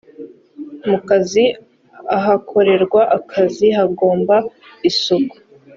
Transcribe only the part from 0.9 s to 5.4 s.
kazi ahakorerwa akazi hagomba isuku